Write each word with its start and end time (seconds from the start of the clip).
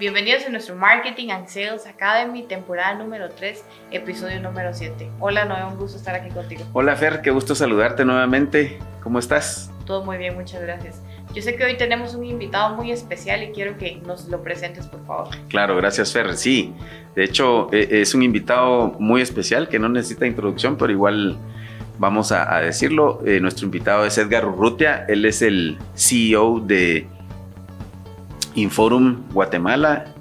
Bienvenidos 0.00 0.46
a 0.46 0.48
nuestro 0.48 0.74
Marketing 0.76 1.28
and 1.28 1.46
Sales 1.46 1.86
Academy, 1.86 2.44
temporada 2.44 2.94
número 2.94 3.28
3, 3.28 3.62
episodio 3.90 4.40
número 4.40 4.72
7. 4.72 5.10
Hola, 5.20 5.44
Noé, 5.44 5.62
un 5.62 5.76
gusto 5.76 5.98
estar 5.98 6.14
aquí 6.14 6.30
contigo. 6.30 6.64
Hola, 6.72 6.96
Fer, 6.96 7.20
qué 7.20 7.30
gusto 7.30 7.54
saludarte 7.54 8.02
nuevamente. 8.06 8.78
¿Cómo 9.02 9.18
estás? 9.18 9.70
Todo 9.84 10.02
muy 10.02 10.16
bien, 10.16 10.36
muchas 10.36 10.62
gracias. 10.62 11.02
Yo 11.34 11.42
sé 11.42 11.54
que 11.54 11.64
hoy 11.66 11.76
tenemos 11.76 12.14
un 12.14 12.24
invitado 12.24 12.74
muy 12.76 12.90
especial 12.90 13.42
y 13.42 13.50
quiero 13.50 13.76
que 13.76 13.96
nos 13.96 14.26
lo 14.30 14.42
presentes, 14.42 14.86
por 14.86 15.04
favor. 15.04 15.28
Claro, 15.48 15.76
gracias, 15.76 16.14
Fer. 16.14 16.34
Sí, 16.34 16.72
de 17.14 17.24
hecho, 17.24 17.68
e, 17.70 18.00
es 18.00 18.14
un 18.14 18.22
invitado 18.22 18.96
muy 18.98 19.20
especial 19.20 19.68
que 19.68 19.78
no 19.78 19.90
necesita 19.90 20.26
introducción, 20.26 20.78
pero 20.78 20.90
igual 20.90 21.36
vamos 21.98 22.32
a, 22.32 22.58
decirlo. 22.60 23.20
Eh, 23.26 23.38
nuestro 23.38 23.66
invitado 23.66 24.06
es 24.06 24.16
Edgar 24.16 24.46
Urrutia. 24.46 25.04
Él 25.08 25.26
es 25.26 25.42
el 25.42 25.76
CEO 25.94 26.60
de 26.60 27.06
Inforum 28.60 29.28
Guatemala. 29.32 30.14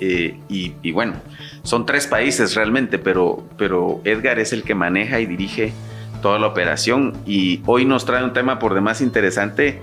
Eh, 0.00 0.38
y, 0.48 0.92
bueno, 0.92 1.14
son 1.62 1.86
tres 1.86 2.06
países 2.06 2.54
realmente, 2.54 2.98
pero, 2.98 3.44
pero 3.56 4.00
Edgar 4.04 4.38
es 4.38 4.52
el 4.52 4.64
que 4.64 4.74
maneja 4.74 5.20
y 5.20 5.26
dirige 5.26 5.72
toda 6.20 6.38
la 6.38 6.48
operación. 6.48 7.16
Y 7.26 7.62
hoy 7.66 7.84
nos 7.84 8.04
trae 8.04 8.24
un 8.24 8.32
tema 8.32 8.58
por 8.58 8.74
demás 8.74 9.00
interesante 9.00 9.80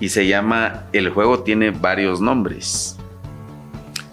y 0.00 0.08
se 0.08 0.26
llama 0.26 0.84
El 0.92 1.10
juego 1.10 1.40
tiene 1.40 1.70
varios 1.70 2.20
nombres. 2.20 2.98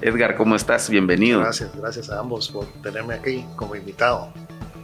Edgar, 0.02 0.36
¿cómo 0.36 0.56
estás? 0.56 0.90
Bienvenido. 0.90 1.42
Gracias, 1.42 1.76
gracias 1.76 2.10
a 2.10 2.20
ambos 2.20 2.50
por 2.50 2.66
tenerme 2.82 3.16
aquí 3.16 3.46
como 3.56 3.76
invitado. 3.76 4.32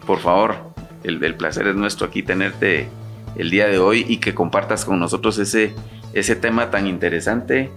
Por 0.05 0.19
favor, 0.19 0.55
el, 1.03 1.23
el 1.23 1.35
placer 1.35 1.67
es 1.67 1.75
nuestro 1.75 2.07
aquí 2.07 2.23
tenerte 2.23 2.87
el 3.35 3.49
día 3.49 3.67
de 3.67 3.79
hoy 3.79 4.05
y 4.07 4.17
que 4.17 4.33
compartas 4.33 4.85
con 4.85 4.99
nosotros 4.99 5.37
ese, 5.37 5.73
ese 6.13 6.35
tema 6.35 6.71
tan 6.71 6.87
interesante 6.87 7.71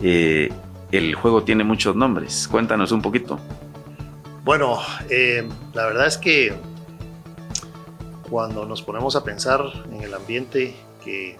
eh, 0.00 0.48
el 0.92 1.14
juego 1.14 1.42
tiene 1.44 1.64
muchos 1.64 1.94
nombres. 1.94 2.48
Cuéntanos 2.48 2.92
un 2.92 3.02
poquito. 3.02 3.38
Bueno, 4.44 4.78
eh, 5.08 5.46
la 5.74 5.86
verdad 5.86 6.06
es 6.06 6.16
que 6.16 6.54
cuando 8.28 8.64
nos 8.64 8.82
ponemos 8.82 9.16
a 9.16 9.24
pensar 9.24 9.60
en 9.92 10.02
el 10.02 10.14
ambiente 10.14 10.74
que, 11.04 11.38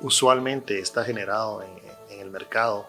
usualmente 0.00 0.78
está 0.78 1.04
generado 1.04 1.62
en, 1.62 2.20
el 2.20 2.30
mercado 2.30 2.86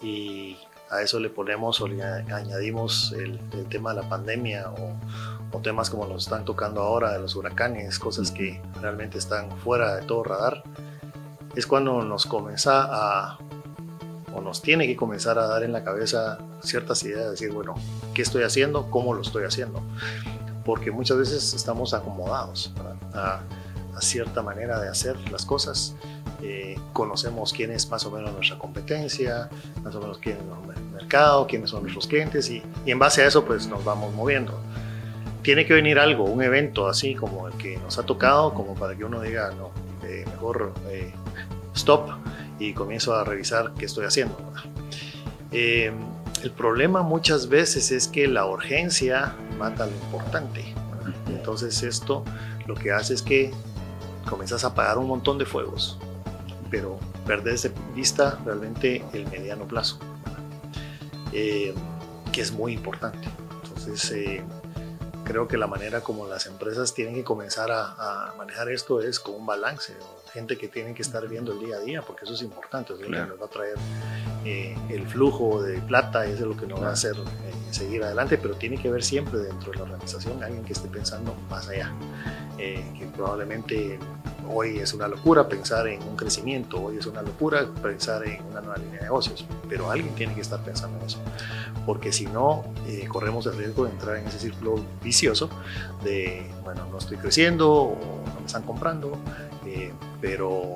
y 0.00 0.56
a 0.90 1.02
eso 1.02 1.20
le 1.20 1.28
ponemos 1.28 1.82
o 1.82 1.88
le 1.88 2.02
añadimos 2.02 3.12
el, 3.12 3.38
tema 3.68 3.92
de 3.92 4.00
la 4.00 4.08
pandemia 4.08 4.70
o, 4.70 4.96
o, 5.54 5.60
temas 5.60 5.90
como 5.90 6.06
nos 6.06 6.22
están 6.24 6.46
tocando 6.46 6.80
ahora 6.80 7.12
de 7.12 7.18
los 7.18 7.36
huracanes, 7.36 7.98
cosas 7.98 8.30
que 8.30 8.62
realmente 8.80 9.18
están 9.18 9.50
fuera 9.58 9.96
de 9.96 10.06
todo 10.06 10.24
radar, 10.24 10.62
es 11.54 11.66
cuando 11.66 12.02
nos 12.02 12.24
comienza 12.24 12.86
a, 12.88 13.38
nos 14.40 14.62
tiene 14.62 14.86
que 14.86 14.96
comenzar 14.96 15.38
a 15.38 15.46
dar 15.46 15.62
en 15.62 15.72
la 15.72 15.84
cabeza 15.84 16.38
ciertas 16.62 17.02
ideas, 17.04 17.24
de 17.24 17.30
decir, 17.30 17.52
bueno, 17.52 17.74
¿qué 18.14 18.22
estoy 18.22 18.42
haciendo? 18.42 18.90
¿Cómo 18.90 19.14
lo 19.14 19.22
estoy 19.22 19.44
haciendo? 19.44 19.82
Porque 20.64 20.90
muchas 20.90 21.18
veces 21.18 21.54
estamos 21.54 21.94
acomodados 21.94 22.72
a, 23.14 23.40
cierta 24.00 24.42
manera 24.42 24.78
de 24.78 24.90
hacer 24.90 25.16
las 25.30 25.46
cosas. 25.46 25.94
Eh, 26.42 26.78
conocemos 26.92 27.54
quién 27.54 27.70
es 27.70 27.88
más 27.88 28.04
o 28.04 28.10
menos 28.10 28.30
nuestra 28.34 28.58
competencia, 28.58 29.48
más 29.82 29.94
o 29.94 30.00
menos 30.00 30.18
quién 30.18 30.36
es 30.36 30.76
el 30.76 30.84
mercado, 30.92 31.46
quiénes 31.46 31.70
son 31.70 31.80
nuestros 31.80 32.06
clientes 32.06 32.50
y, 32.50 32.62
en 32.84 32.98
base 32.98 33.22
a 33.22 33.26
eso 33.26 33.44
pues 33.46 33.66
nos 33.66 33.84
vamos 33.84 34.12
moviendo. 34.12 34.60
Tiene 35.40 35.64
que 35.64 35.72
venir 35.72 35.98
algo, 35.98 36.24
un 36.24 36.42
evento 36.42 36.88
así 36.88 37.14
como 37.14 37.48
el 37.48 37.54
que 37.54 37.78
nos 37.78 37.98
ha 37.98 38.02
tocado, 38.02 38.52
como 38.52 38.74
para 38.74 38.94
que 38.94 39.04
uno 39.04 39.22
diga, 39.22 39.52
no, 39.52 39.70
eh, 40.06 40.26
mejor 40.30 40.74
eh, 40.88 41.14
stop, 41.74 42.10
y 42.58 42.72
comienzo 42.72 43.14
a 43.14 43.24
revisar 43.24 43.72
qué 43.74 43.86
estoy 43.86 44.06
haciendo. 44.06 44.36
Eh, 45.52 45.92
el 46.42 46.50
problema 46.50 47.02
muchas 47.02 47.48
veces 47.48 47.90
es 47.90 48.08
que 48.08 48.28
la 48.28 48.46
urgencia 48.46 49.34
mata 49.58 49.86
lo 49.86 49.92
importante. 49.92 50.64
Entonces 51.28 51.82
esto 51.82 52.24
lo 52.66 52.74
que 52.74 52.92
hace 52.92 53.14
es 53.14 53.22
que 53.22 53.52
comienzas 54.28 54.64
a 54.64 54.68
apagar 54.68 54.98
un 54.98 55.06
montón 55.06 55.38
de 55.38 55.46
fuegos, 55.46 55.98
pero 56.70 56.98
perdes 57.26 57.62
de 57.62 57.72
vista 57.94 58.38
realmente 58.44 59.04
el 59.12 59.26
mediano 59.28 59.66
plazo, 59.66 59.98
eh, 61.32 61.74
que 62.32 62.40
es 62.40 62.52
muy 62.52 62.72
importante. 62.72 63.28
Entonces 63.64 64.10
eh, 64.12 64.42
creo 65.24 65.48
que 65.48 65.56
la 65.56 65.66
manera 65.66 66.00
como 66.00 66.26
las 66.26 66.46
empresas 66.46 66.92
tienen 66.92 67.14
que 67.14 67.24
comenzar 67.24 67.70
a, 67.70 68.30
a 68.30 68.34
manejar 68.36 68.68
esto 68.70 69.00
es 69.00 69.20
con 69.20 69.36
un 69.36 69.46
balance 69.46 69.94
gente 70.36 70.58
que 70.58 70.68
tiene 70.68 70.92
que 70.92 71.00
estar 71.00 71.26
viendo 71.26 71.52
el 71.52 71.60
día 71.60 71.76
a 71.76 71.80
día, 71.80 72.02
porque 72.02 72.26
eso 72.26 72.34
es 72.34 72.42
importante, 72.42 72.92
es 72.92 73.00
lo 73.00 73.06
que 73.06 73.16
nos 73.16 73.40
va 73.40 73.46
a 73.46 73.48
traer 73.48 73.76
eh, 74.44 74.76
el 74.90 75.06
flujo 75.06 75.62
de 75.62 75.80
plata, 75.80 76.26
es 76.26 76.40
lo 76.40 76.54
que 76.54 76.66
nos 76.66 76.82
va 76.82 76.90
a 76.90 76.92
hacer 76.92 77.14
eh, 77.16 77.72
seguir 77.72 78.02
adelante, 78.04 78.36
pero 78.36 78.54
tiene 78.54 78.76
que 78.76 78.90
ver 78.90 79.02
siempre 79.02 79.38
dentro 79.40 79.72
de 79.72 79.78
la 79.78 79.84
organización 79.84 80.42
alguien 80.44 80.62
que 80.62 80.74
esté 80.74 80.88
pensando 80.88 81.34
más 81.48 81.68
allá, 81.68 81.90
eh, 82.58 82.84
que 82.98 83.06
probablemente 83.06 83.98
hoy 84.46 84.78
es 84.78 84.92
una 84.92 85.08
locura 85.08 85.48
pensar 85.48 85.88
en 85.88 86.02
un 86.02 86.16
crecimiento, 86.16 86.82
hoy 86.82 86.98
es 86.98 87.06
una 87.06 87.22
locura 87.22 87.66
pensar 87.82 88.26
en 88.26 88.44
una 88.44 88.60
nueva 88.60 88.76
línea 88.76 88.98
de 88.98 89.04
negocios, 89.04 89.46
pero 89.70 89.90
alguien 89.90 90.14
tiene 90.14 90.34
que 90.34 90.42
estar 90.42 90.62
pensando 90.62 90.98
en 90.98 91.06
eso, 91.06 91.18
porque 91.86 92.12
si 92.12 92.26
no, 92.26 92.62
corremos 93.08 93.46
el 93.46 93.56
riesgo 93.56 93.86
de 93.86 93.92
entrar 93.92 94.16
en 94.16 94.26
ese 94.26 94.38
círculo 94.38 94.84
vicioso 95.02 95.48
de, 96.04 96.46
bueno, 96.62 96.86
no 96.92 96.98
estoy 96.98 97.16
creciendo 97.16 97.72
o 97.72 98.22
no 98.34 98.40
me 98.40 98.46
están 98.46 98.62
comprando, 98.62 99.18
pero, 100.20 100.74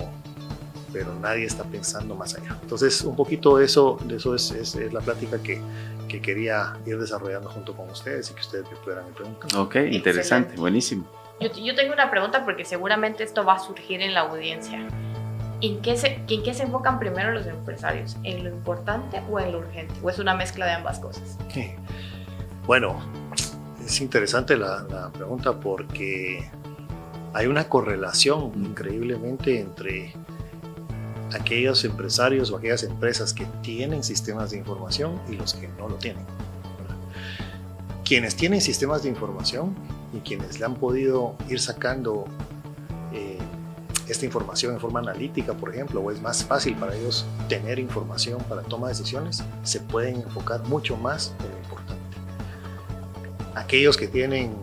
pero 0.93 1.15
nadie 1.15 1.45
está 1.45 1.65
pensando 1.65 2.15
más 2.15 2.35
allá. 2.35 2.59
Entonces, 2.63 3.01
un 3.03 3.17
poquito 3.17 3.57
de 3.57 3.65
eso, 3.65 3.99
de 4.05 4.17
eso 4.17 4.35
es, 4.35 4.51
es, 4.53 4.93
la 4.93 5.01
plática 5.01 5.43
que, 5.43 5.61
que, 6.09 6.21
quería 6.21 6.77
ir 6.87 6.99
desarrollando 6.99 7.49
junto 7.51 7.75
con 7.75 7.91
ustedes 7.91 8.31
y 8.31 8.35
que 8.35 8.41
ustedes 8.41 8.65
me 8.71 8.77
puedan 8.79 9.05
preguntar. 9.13 9.57
Ok, 9.57 9.77
interesante, 9.91 10.57
buenísimo. 10.57 11.07
Yo, 11.41 11.49
yo, 11.55 11.75
tengo 11.75 11.93
una 11.95 12.11
pregunta 12.11 12.45
porque 12.45 12.65
seguramente 12.65 13.25
esto 13.25 13.45
va 13.45 13.55
a 13.55 13.59
surgir 13.59 14.03
en 14.03 14.15
la 14.15 14.21
audiencia. 14.21 14.87
¿En 15.63 15.83
qué, 15.83 15.97
se, 15.97 16.23
¿En 16.27 16.43
qué 16.43 16.55
se 16.55 16.63
enfocan 16.63 16.99
primero 16.99 17.33
los 17.33 17.47
empresarios? 17.47 18.17
¿En 18.23 18.45
lo 18.45 18.51
importante 18.51 19.23
o 19.31 19.39
en 19.41 19.53
lo 19.53 19.59
urgente? 19.59 19.95
¿O 20.03 20.09
es 20.09 20.19
una 20.19 20.35
mezcla 20.35 20.65
de 20.65 20.73
ambas 20.73 20.99
cosas? 20.99 21.37
Bueno, 22.67 22.99
es 23.85 24.01
interesante 24.01 24.57
la, 24.57 24.87
la 24.91 25.11
pregunta 25.11 25.59
porque 25.59 26.49
hay 27.33 27.47
una 27.47 27.69
correlación 27.69 28.53
increíblemente 28.57 29.61
entre 29.61 30.13
aquellos 31.33 31.85
empresarios 31.85 32.51
o 32.51 32.57
aquellas 32.57 32.83
empresas 32.83 33.33
que 33.33 33.47
tienen 33.63 34.03
sistemas 34.03 34.51
de 34.51 34.59
información 34.59 35.21
y 35.29 35.37
los 35.37 35.55
que 35.55 35.69
no 35.79 35.89
lo 35.89 35.95
tienen. 35.97 36.25
Quienes 38.05 38.35
tienen 38.35 38.61
sistemas 38.61 39.05
de 39.05 39.09
información 39.09 39.77
y 40.13 40.19
quienes 40.19 40.59
le 40.59 40.67
han 40.67 40.75
podido 40.75 41.37
ir 41.49 41.61
sacando 41.61 42.25
eh, 43.13 43.39
esta 44.09 44.27
información 44.27 44.75
en 44.75 44.81
forma 44.81 44.99
analítica, 44.99 45.55
por 45.55 45.73
ejemplo, 45.73 46.01
o 46.01 46.11
es 46.11 46.21
más 46.21 46.45
fácil 46.45 46.75
para 46.75 46.97
ellos 46.97 47.25
tener 47.49 47.79
información 47.79 48.43
para 48.49 48.63
toma 48.63 48.89
de 48.89 48.95
decisiones, 48.95 49.45
se 49.63 49.79
pueden 49.79 50.17
enfocar 50.17 50.67
mucho 50.67 50.97
más 50.97 51.33
en 51.39 51.53
lo 51.53 51.59
importante. 51.59 52.17
Aquellos 53.55 53.97
que 53.97 54.09
tienen 54.09 54.57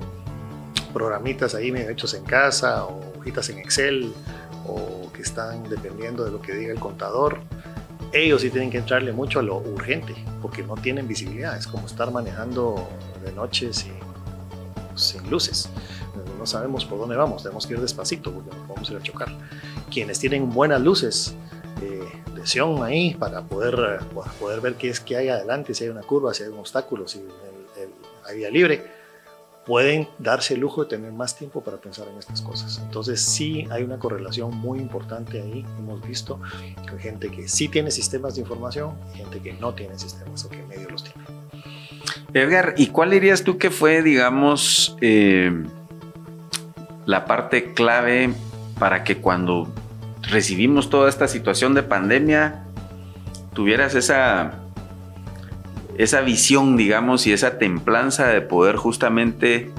programitas 0.98 1.54
ahí 1.54 1.72
medio 1.72 1.92
hechos 1.92 2.16
en 2.16 2.24
casa 2.24 2.86
o 2.86 3.00
hojitas 3.20 3.48
en 3.50 3.60
Excel 3.60 4.12
o 4.66 5.12
que 5.14 5.22
están 5.22 5.70
dependiendo 5.70 6.26
de 6.26 6.32
lo 6.32 6.42
que 6.42 6.56
diga 6.56 6.74
el 6.74 6.80
contador. 6.80 7.38
Ellos 8.14 8.42
sí 8.42 8.50
tienen 8.50 8.72
que 8.72 8.80
entrarle 8.80 9.12
mucho 9.14 9.40
a 9.40 9.44
lo 9.44 9.58
urgente 9.58 10.16
porque 10.42 10.64
no 10.64 10.74
tienen 10.74 11.08
visibilidad. 11.08 11.56
Es 11.56 11.68
como 11.68 11.86
estar 11.86 12.10
manejando 12.12 12.88
de 13.24 13.32
noche 13.32 13.74
sin, 13.74 13.94
sin 14.96 15.30
luces. 15.30 15.70
No 16.40 16.48
sabemos 16.48 16.84
por 16.84 16.98
dónde 16.98 17.16
vamos, 17.16 17.44
tenemos 17.44 17.68
que 17.68 17.74
ir 17.74 17.80
despacito 17.80 18.32
porque 18.32 18.50
nos 18.56 18.68
vamos 18.68 18.90
a 18.90 18.94
ir 18.94 18.98
a 18.98 19.04
chocar. 19.04 19.30
Quienes 19.92 20.18
tienen 20.18 20.50
buenas 20.50 20.82
luces 20.82 21.36
eh, 21.84 22.08
ahí 22.84 23.14
para 23.14 23.44
poder, 23.44 24.00
poder 24.40 24.62
ver 24.62 24.76
qué 24.76 24.90
es 24.90 25.00
que 25.00 25.16
hay 25.16 25.30
adelante, 25.30 25.76
si 25.76 25.84
hay 25.84 25.92
una 25.92 26.02
curva, 26.02 26.34
si 26.34 26.44
hay 26.44 26.50
un 26.50 26.60
obstáculo, 26.60 27.08
si 27.08 27.22
hay 28.26 28.38
vía 28.38 28.50
libre, 28.50 28.97
pueden 29.68 30.08
darse 30.18 30.54
el 30.54 30.62
lujo 30.62 30.86
de 30.86 30.90
tener 30.90 31.12
más 31.12 31.38
tiempo 31.38 31.62
para 31.62 31.76
pensar 31.76 32.08
en 32.08 32.18
estas 32.18 32.42
cosas. 32.42 32.82
Entonces 32.82 33.22
sí 33.22 33.68
hay 33.70 33.84
una 33.84 34.00
correlación 34.00 34.56
muy 34.56 34.80
importante 34.80 35.42
ahí. 35.42 35.66
Hemos 35.78 36.02
visto 36.08 36.40
que 36.90 36.98
gente 36.98 37.30
que 37.30 37.50
sí 37.50 37.68
tiene 37.68 37.92
sistemas 37.92 38.36
de 38.36 38.42
información 38.42 38.96
y 39.14 39.18
gente 39.18 39.42
que 39.42 39.54
no 39.54 39.74
tiene 39.74 40.00
sistemas 40.00 40.46
o 40.46 40.50
que 40.50 40.64
medio 40.64 40.90
los 40.90 41.04
tiene. 41.04 41.28
Edgar, 42.34 42.76
¿y 42.78 42.88
cuál 42.88 43.12
dirías 43.12 43.44
tú 43.44 43.58
que 43.58 43.70
fue, 43.70 44.02
digamos, 44.02 44.96
eh, 45.02 45.52
la 47.06 47.26
parte 47.26 47.74
clave 47.74 48.34
para 48.80 49.04
que 49.04 49.18
cuando 49.18 49.68
recibimos 50.22 50.90
toda 50.90 51.10
esta 51.10 51.28
situación 51.28 51.74
de 51.74 51.84
pandemia 51.84 52.64
tuvieras 53.54 53.96
esa 53.96 54.67
esa 55.98 56.22
visión, 56.22 56.78
digamos, 56.78 57.26
y 57.28 57.34
esa 57.34 57.58
templanza 57.58 58.28
de 58.28 58.42
poder 58.42 58.76
justamente 58.76 59.72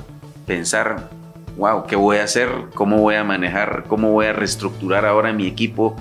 pensar, 0.47 1.11
wow, 1.56 1.87
¿qué 1.87 1.97
voy 1.97 2.19
a 2.19 2.25
hacer? 2.25 2.49
¿Cómo 2.75 2.99
voy 2.99 3.15
a 3.15 3.25
manejar? 3.25 3.85
¿Cómo 3.87 4.12
voy 4.12 4.26
a 4.26 4.32
reestructurar 4.32 5.06
ahora 5.06 5.32
mi 5.32 5.47
equipo? 5.47 5.97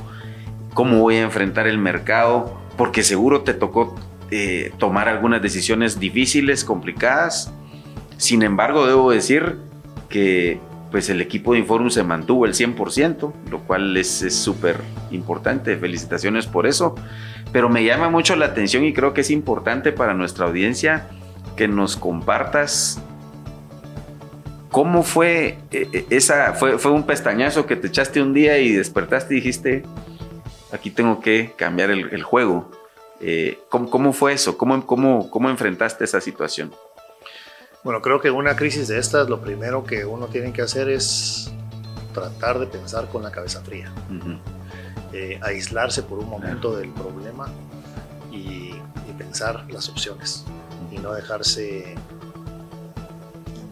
¿Cómo 0.74 1.02
voy 1.02 1.16
a 1.16 1.22
enfrentar 1.22 1.68
el 1.68 1.78
mercado? 1.78 2.60
Porque 2.78 3.04
seguro 3.04 3.42
te 3.42 3.54
tocó 3.54 3.96
eh, 4.32 4.72
tomar 4.78 5.08
algunas 5.08 5.42
decisiones 5.42 6.00
difíciles, 6.00 6.64
complicadas. 6.64 7.54
Sin 8.18 8.42
embargo, 8.42 8.88
debo 8.88 9.12
decir 9.12 9.58
que 10.10 10.60
pues 10.92 11.10
el 11.10 11.22
equipo 11.22 11.54
de 11.54 11.60
Inforum 11.60 11.90
se 11.90 12.04
mantuvo 12.04 12.46
el 12.46 12.54
100%, 12.54 13.34
lo 13.50 13.60
cual 13.62 13.96
es 13.98 14.26
súper 14.34 14.78
importante. 15.12 15.78
Felicitaciones 15.78 16.48
por 16.48 16.68
eso. 16.68 16.96
Pero 17.52 17.70
me 17.70 17.84
llama 17.84 18.10
mucho 18.10 18.36
la 18.36 18.46
atención 18.48 18.84
y 18.84 18.94
creo 18.94 19.14
que 19.14 19.22
es 19.22 19.32
importante 19.32 19.92
para 19.92 20.14
nuestra 20.14 20.46
audiencia 20.46 21.08
que 21.56 21.68
nos 21.68 21.96
compartas 21.96 23.02
cómo 24.72 25.02
fue 25.04 25.58
eh, 25.72 25.90
eh, 25.92 26.06
esa, 26.10 26.54
fue, 26.54 26.78
fue 26.78 26.92
un 26.92 27.04
pestañazo 27.04 27.66
que 27.66 27.76
te 27.76 27.88
echaste 27.88 28.22
un 28.22 28.34
día 28.34 28.60
y 28.60 28.74
despertaste 28.74 29.34
y 29.34 29.38
dijiste, 29.38 29.84
aquí 30.72 30.92
tengo 30.92 31.20
que 31.20 31.54
cambiar 31.56 31.90
el, 31.90 32.24
juego. 32.24 32.70
Eh, 33.20 33.60
¿cómo, 33.70 34.14
fue 34.14 34.34
eso? 34.34 34.58
¿Cómo, 34.58 34.86
cómo, 34.86 35.30
¿Cómo 35.32 35.50
enfrentaste 35.50 36.04
esa 36.04 36.22
situación? 36.22 36.72
Bueno, 37.84 38.02
creo 38.02 38.20
que 38.20 38.28
en 38.28 38.36
una 38.36 38.56
crisis 38.56 38.88
de 38.88 39.00
estas 39.00 39.30
lo 39.30 39.40
primero 39.40 39.84
que 39.84 40.06
uno 40.06 40.28
tiene 40.28 40.52
que 40.52 40.62
hacer 40.62 40.90
es 40.90 41.52
tratar 42.14 42.60
de 42.60 42.68
pensar 42.68 43.08
con 43.10 43.24
la 43.24 43.32
cabeza 43.32 43.62
fría. 43.62 43.92
Eh, 45.14 45.40
aislarse 45.42 46.04
por 46.04 46.20
un 46.20 46.30
momento 46.30 46.76
del 46.76 46.90
problema 46.90 47.48
y, 48.32 48.76
pensar 49.18 49.66
las 49.72 49.90
opciones 49.90 50.46
y 50.92 51.00
no 51.00 51.12
dejarse 51.12 51.96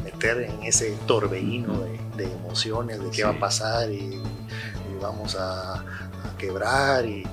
meter 0.03 0.41
en 0.41 0.63
ese 0.63 0.97
torbellino 1.05 1.81
de, 2.17 2.23
emociones, 2.23 2.99
de 2.99 3.11
qué 3.11 3.23
va 3.23 3.29
a 3.29 3.39
pasar 3.39 3.91
y, 3.91 4.21
vamos 4.99 5.37
a, 5.39 5.83
quebrar 6.39 7.05
y, 7.05 7.25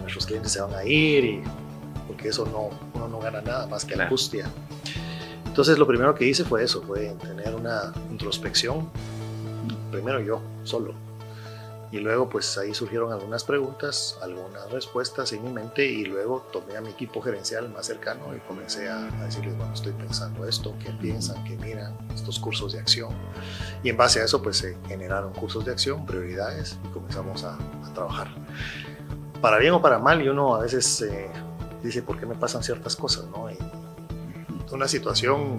nuestros 0.00 0.26
clientes 0.26 0.52
se 0.52 0.60
van 0.60 0.74
a 0.74 0.84
ir, 0.84 1.24
y, 1.24 1.42
porque 2.06 2.28
eso 2.28 2.46
no, 2.46 2.70
uno 2.94 3.08
no 3.08 3.18
gana 3.18 3.40
nada 3.40 3.66
más 3.66 3.84
que 3.84 4.00
angustia. 4.00 4.46
Entonces 5.56 5.78
lo 5.78 5.86
primero 5.86 6.14
que 6.14 6.26
hice 6.26 6.44
fue 6.44 6.62
eso, 6.62 6.82
fue 6.82 7.16
tener 7.22 7.54
una 7.54 7.90
introspección, 8.10 8.90
primero 9.90 10.20
yo, 10.20 10.42
solo. 10.64 10.92
Y 11.90 11.96
luego 11.96 12.28
pues 12.28 12.58
ahí 12.58 12.74
surgieron 12.74 13.10
algunas 13.10 13.42
preguntas, 13.42 14.18
algunas 14.20 14.70
respuestas 14.70 15.32
en 15.32 15.42
mi 15.42 15.50
mente 15.50 15.86
y 15.86 16.04
luego 16.04 16.46
tomé 16.52 16.76
a 16.76 16.82
mi 16.82 16.90
equipo 16.90 17.22
gerencial 17.22 17.70
más 17.70 17.86
cercano 17.86 18.36
y 18.36 18.40
comencé 18.40 18.90
a, 18.90 18.98
decirles, 19.24 19.56
bueno, 19.56 19.72
estoy 19.72 19.92
pensando 19.92 20.46
esto, 20.46 20.74
qué 20.78 20.90
piensan, 20.90 21.42
qué 21.44 21.56
miran, 21.56 21.96
estos 22.14 22.38
cursos 22.38 22.74
de 22.74 22.80
acción. 22.80 23.14
Y 23.82 23.88
en 23.88 23.96
base 23.96 24.20
a 24.20 24.24
eso 24.24 24.42
pues 24.42 24.58
se 24.58 24.76
generaron 24.88 25.32
cursos 25.32 25.64
de 25.64 25.72
acción, 25.72 26.04
prioridades 26.04 26.76
y 26.84 26.88
comenzamos 26.92 27.44
a, 27.44 27.56
trabajar. 27.94 28.28
Para 29.40 29.56
bien 29.56 29.72
o 29.72 29.80
para 29.80 29.98
mal, 29.98 30.20
y 30.20 30.28
uno 30.28 30.54
a 30.54 30.58
veces 30.58 31.00
eh, 31.00 31.30
dice, 31.82 32.02
¿por 32.02 32.20
qué 32.20 32.26
me 32.26 32.34
pasan 32.34 32.62
ciertas 32.62 32.94
cosas? 32.94 33.24
¿no? 33.34 33.48
Una 34.72 34.88
situación 34.88 35.58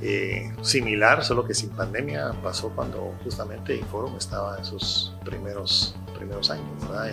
eh, 0.00 0.52
similar, 0.62 1.24
solo 1.24 1.44
que 1.44 1.54
sin 1.54 1.70
pandemia, 1.70 2.32
pasó 2.42 2.70
cuando 2.70 3.14
justamente 3.24 3.74
Inforum 3.76 4.16
estaba 4.16 4.56
en 4.56 4.64
sus 4.64 5.12
primeros, 5.24 5.96
primeros 6.16 6.50
años, 6.50 6.66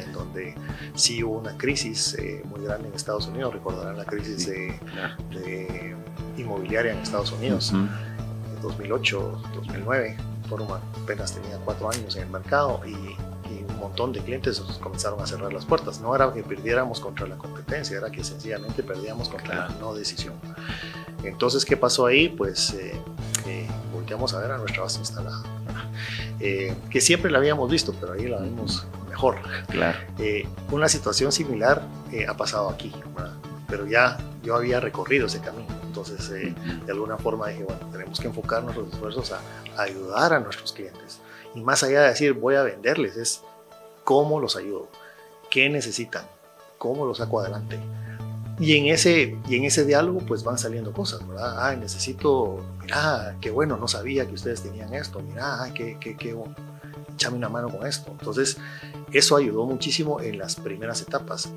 en 0.05 0.13
donde 0.13 0.55
sí 0.93 1.23
hubo 1.23 1.39
una 1.39 1.57
crisis 1.57 2.15
eh, 2.19 2.43
muy 2.45 2.61
grande 2.61 2.89
en 2.89 2.93
Estados 2.93 3.27
Unidos, 3.27 3.53
recordarán 3.53 3.97
la 3.97 4.05
crisis 4.05 4.47
de, 4.47 5.95
inmobiliaria 6.37 6.91
en 6.91 6.99
Estados 6.99 7.31
Unidos, 7.31 7.71
en 7.73 7.89
2008, 8.61 9.41
2009, 9.55 10.17
Inforum 10.43 10.67
apenas 11.01 11.33
tenía 11.33 11.57
cuatro 11.65 11.89
años 11.89 12.15
en 12.17 12.23
el 12.23 12.29
mercado 12.29 12.81
y 12.85 13.15
montón 13.85 14.11
de 14.13 14.19
clientes 14.21 14.59
comenzaron 14.81 15.21
a 15.21 15.27
cerrar 15.27 15.53
las 15.53 15.65
puertas. 15.65 16.01
No 16.01 16.15
era 16.15 16.33
que 16.33 16.43
perdiéramos 16.43 16.99
contra 16.99 17.27
la 17.27 17.37
competencia, 17.37 17.97
era 17.97 18.09
que 18.09 18.23
sencillamente 18.23 18.81
perdíamos 18.83 19.29
contra 19.29 19.55
la 19.55 19.69
no 19.79 19.93
decisión. 19.93 20.33
Entonces, 21.23 21.65
¿qué 21.65 21.77
pasó 21.77 22.05
ahí? 22.05 22.29
Pues 22.29 22.71
eh, 22.71 22.99
eh, 23.45 23.67
volteamos 23.93 24.33
a 24.33 24.39
ver 24.39 24.51
a 24.51 24.57
nuestra 24.57 24.83
base 24.83 24.99
instalada, 24.99 25.43
eh, 26.39 26.75
que 26.89 26.99
siempre 26.99 27.31
la 27.31 27.37
habíamos 27.37 27.69
visto, 27.69 27.93
pero 27.99 28.13
ahí 28.13 28.27
la 28.27 28.39
vimos 28.39 28.85
mejor. 29.07 29.37
Claro. 29.69 29.97
una 30.71 30.89
situación 30.89 31.31
similar 31.31 31.81
ha 32.27 32.37
pasado 32.37 32.69
aquí, 32.69 32.91
pero 33.69 33.85
ya 33.85 34.17
yo 34.43 34.55
había 34.55 34.79
recorrido 34.79 35.27
ese 35.27 35.41
camino. 35.41 35.73
Entonces, 35.83 36.29
de 36.29 36.91
alguna 36.91 37.17
forma 37.17 37.47
dije, 37.47 37.63
bueno, 37.63 37.79
tenemos 37.91 38.19
que 38.19 38.27
enfocar 38.27 38.63
nuestros 38.63 38.91
esfuerzos 38.91 39.31
a, 39.31 39.39
a 39.77 39.83
ayudar 39.83 40.33
a 40.33 40.39
nuestros 40.39 40.73
clientes. 40.73 41.19
Y 41.55 41.61
más 41.61 41.83
allá 41.83 42.01
de 42.01 42.09
decir 42.09 42.33
voy 42.33 42.55
a 42.55 42.63
venderles, 42.63 43.15
es 43.15 43.41
cómo 44.05 44.39
los 44.39 44.55
ayudo, 44.55 44.87
qué 45.49 45.69
necesitan, 45.69 46.25
cómo 46.77 47.05
los 47.05 47.17
saco 47.17 47.41
adelante. 47.41 47.77
Y 48.57 48.77
en 48.77 48.85
ese, 48.85 49.37
y 49.49 49.55
en 49.55 49.65
ese 49.65 49.83
diálogo 49.83 50.19
pues 50.19 50.45
van 50.45 50.57
saliendo 50.57 50.93
cosas, 50.93 51.27
¿verdad? 51.27 51.67
Ah, 51.67 51.75
necesito, 51.75 52.63
mira, 52.81 53.35
qué 53.41 53.51
bueno, 53.51 53.75
no 53.75 53.89
sabía 53.89 54.25
que 54.25 54.33
ustedes 54.33 54.61
tenían 54.61 54.93
esto, 54.93 55.19
mira, 55.19 55.69
qué, 55.73 55.97
qué, 55.99 56.15
qué 56.15 56.33
bueno, 56.33 56.55
échame 57.13 57.35
una 57.35 57.49
mano 57.49 57.67
con 57.69 57.85
esto. 57.85 58.11
Entonces, 58.11 58.57
eso 59.11 59.35
ayudó 59.35 59.65
muchísimo 59.65 60.21
en 60.21 60.37
las 60.37 60.55
primeras 60.55 61.01
etapas, 61.01 61.49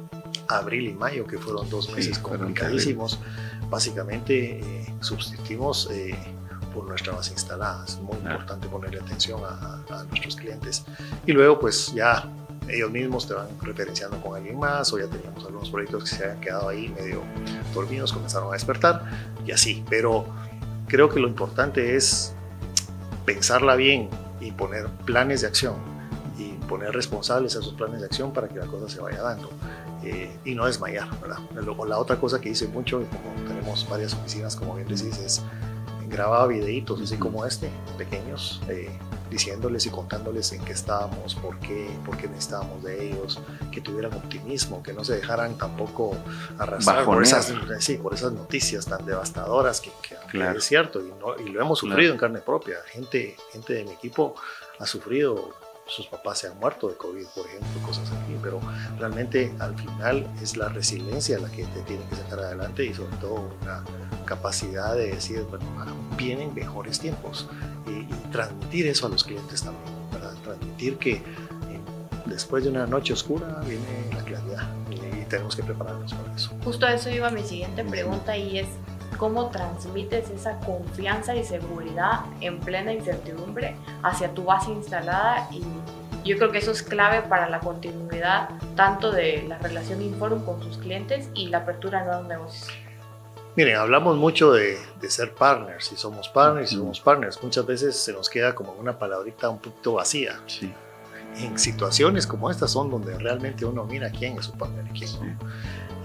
abril 0.49 0.89
y 0.89 0.95
mayo, 0.95 1.25
que 1.27 1.39
fueron 1.39 1.71
dos 1.71 1.93
meses 1.93 2.19
complicadísimos. 2.19 3.21
Básicamente, 3.71 4.61
eh, 4.61 4.95
sustituimos 5.00 5.89
eh, 5.93 6.17
por 6.75 6.89
nuestra 6.89 7.12
base 7.12 7.33
instalada. 7.33 7.85
Es 7.87 8.00
muy 8.00 8.17
importante 8.17 8.67
ponerle 8.69 9.00
atención 9.00 9.43
a, 9.45 9.85
a, 9.91 10.05
nuestros 10.05 10.37
clientes. 10.37 10.85
Y 11.27 11.33
luego, 11.33 11.61
pues 11.61 11.93
ya 11.95 12.29
ellos 12.69 12.91
mismos 12.91 13.26
te 13.26 13.35
van 13.35 13.49
referenciando 13.62 14.20
con 14.20 14.37
alguien 14.37 14.59
más 14.59 14.93
o 14.93 14.99
ya 14.99 15.06
teníamos 15.06 15.44
algunos 15.44 15.70
proyectos 15.70 16.05
que 16.05 16.11
se 16.11 16.25
habían 16.25 16.41
quedado 16.41 16.69
ahí 16.69 16.88
medio 16.91 17.23
dormidos, 17.75 18.12
comenzaron 18.12 18.50
a 18.50 18.53
despertar 18.53 19.05
y 19.47 19.53
así. 19.53 19.85
Pero 19.88 20.26
creo 20.87 21.09
que 21.09 21.20
lo 21.20 21.29
importante 21.29 21.97
es 21.97 22.35
pensarla 23.25 23.76
bien 23.76 24.09
y 24.41 24.53
poner 24.53 24.87
planes 25.05 25.43
de 25.43 25.49
acción 25.49 25.76
y 26.38 26.53
poner 26.67 26.93
responsables 26.93 27.56
a 27.56 27.61
esos 27.61 27.75
planes 27.75 28.00
de 28.00 28.06
acción 28.06 28.32
para 28.32 28.49
que 28.49 28.59
la 28.59 28.67
cosa 28.67 28.88
se 28.88 29.00
vaya 29.00 29.23
dando. 29.23 29.50
Eh, 30.05 30.31
y 30.44 30.55
no 30.55 30.67
desmayar, 30.67 31.09
¿verdad? 31.21 31.38
La 31.87 31.99
otra 31.99 32.17
cosa 32.21 32.41
que 32.41 32.50
hice 32.50 32.69
mucho, 32.69 33.03
y 33.03 33.05
como 33.06 33.49
tenemos 33.49 33.87
varias 33.88 34.14
oficinas, 34.14 34.55
como 34.55 34.76
bien 34.76 34.87
decís, 34.87 35.19
es 35.19 35.43
grababa 36.09 36.47
videitos 36.47 37.00
así 37.00 37.17
como 37.17 37.44
este, 37.44 37.71
pequeños, 37.97 38.61
eh, 38.69 38.91
diciéndoles 39.30 39.86
y 39.86 39.90
contándoles 39.90 40.52
en 40.52 40.64
qué 40.64 40.72
estábamos, 40.72 41.34
por 41.34 41.58
qué, 41.60 41.90
por 42.04 42.16
qué 42.16 42.28
necesitábamos 42.28 42.82
de 42.82 43.08
ellos, 43.08 43.40
que 43.70 43.80
tuvieran 43.80 44.12
optimismo, 44.14 44.82
que 44.82 44.92
no 44.92 45.04
se 45.04 45.16
dejaran 45.16 45.56
tampoco 45.56 46.16
arrastrar 46.58 47.04
por 47.04 47.23
esas, 47.23 47.52
sí, 47.80 47.97
por 47.97 48.14
esas 48.14 48.32
noticias 48.32 48.87
tan 48.87 49.04
devastadoras 49.04 49.80
que, 49.80 49.90
es 50.32 50.64
cierto 50.64 51.00
y, 51.00 51.12
no, 51.20 51.38
y, 51.38 51.50
lo 51.50 51.61
hemos 51.61 51.78
sufrido 51.78 52.12
en 52.12 52.18
carne 52.18 52.40
propia. 52.40 52.76
Gente, 52.87 53.37
gente 53.52 53.75
de 53.75 53.85
mi 53.85 53.92
equipo 53.92 54.35
ha 54.78 54.87
sufrido 54.87 55.54
sus 55.88 56.07
papás 56.07 56.38
se 56.38 56.49
han 56.49 56.59
muerto 56.59 56.88
de 56.88 56.97
COVID, 56.97 57.26
por 57.35 57.47
ejemplo, 57.47 57.83
cosas 57.85 58.09
así, 58.11 58.37
pero 58.42 58.61
realmente 58.99 59.52
al 59.59 59.75
final 59.76 60.26
es 60.40 60.57
la 60.57 60.68
resiliencia 60.68 61.38
la 61.38 61.50
que 61.50 61.64
te 61.64 61.80
tiene 61.83 62.04
que 62.09 62.16
sacar 62.16 62.40
adelante 62.40 62.85
y 62.85 62.95
sobre 62.95 63.16
todo 63.16 63.50
una 63.62 63.83
capacidad 64.25 64.95
de 64.95 65.14
decir, 65.14 65.42
bueno, 65.49 65.64
vienen 66.16 66.54
mejores 66.54 67.00
tiempos 67.00 67.49
y, 67.87 68.07
transmitir 68.30 68.87
eso 68.87 69.07
a 69.07 69.09
los 69.09 69.25
clientes 69.25 69.62
también, 69.62 69.95
¿verdad? 70.12 70.35
transmitir 70.45 70.99
que 70.99 71.23
después 72.26 72.62
de 72.64 72.71
una 72.71 72.87
noche 72.87 73.14
oscura 73.14 73.61
viene 73.66 74.11
la 74.14 74.23
claridad 74.23 74.68
y, 74.90 74.99
tenemos 75.28 75.54
que 75.54 75.62
prepararnos 75.62 76.14
para 76.14 76.35
eso. 76.35 76.50
Justo 76.64 76.87
a 76.87 76.95
eso 76.95 77.11
iba 77.11 77.28
mi 77.30 77.42
siguiente 77.42 77.85
pregunta 77.85 78.35
y 78.35 78.61
es, 78.61 78.68
cómo 79.18 79.50
transmites 79.50 80.30
esa 80.30 80.58
confianza 80.60 81.34
y 81.37 81.44
seguridad 81.44 82.20
en 82.40 82.60
plena 82.60 82.92
incertidumbre 82.92 83.76
hacia 84.02 84.32
tu 84.32 84.44
base 84.44 84.70
instalada 84.70 85.48
y 85.50 85.62
yo 86.25 86.37
creo 86.37 86.50
que 86.50 86.58
eso 86.58 86.70
es 86.70 86.82
clave 86.82 87.22
para 87.22 87.48
la 87.48 87.60
continuidad 87.60 88.50
tanto 88.76 89.10
de 89.10 89.44
la 89.48 89.58
relación 89.58 90.02
Inforum 90.02 90.44
con 90.44 90.62
sus 90.62 90.78
clientes 90.78 91.28
y 91.34 91.48
la 91.48 91.58
apertura 91.58 92.00
de 92.00 92.06
nuevos 92.06 92.26
negocios. 92.26 92.68
Miren, 93.56 93.76
hablamos 93.76 94.16
mucho 94.16 94.52
de, 94.52 94.78
ser 95.08 95.34
partners, 95.34 95.90
y 95.90 95.96
somos 95.96 96.28
partners, 96.28 96.72
y 96.72 96.76
somos 96.76 97.00
partners. 97.00 97.42
Muchas 97.42 97.66
veces 97.66 97.96
se 97.96 98.12
nos 98.12 98.28
queda 98.28 98.54
como 98.54 98.72
una 98.72 98.96
palabrita 98.98 99.48
un 99.48 99.58
poquito 99.58 99.94
vacía. 99.94 100.38
Sí. 100.46 100.72
En 101.38 101.58
situaciones 101.58 102.26
como 102.26 102.50
estas 102.50 102.70
son 102.70 102.90
donde 102.90 103.18
realmente 103.18 103.64
uno 103.64 103.84
mira 103.84 104.10
quién 104.10 104.38
es 104.38 104.44
su 104.44 104.52
partner 104.52 104.84
y 104.92 104.98
quién 104.98 105.10
no 105.12 105.48